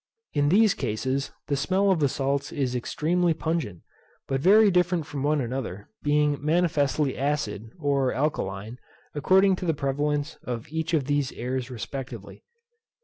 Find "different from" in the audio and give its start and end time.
4.71-5.21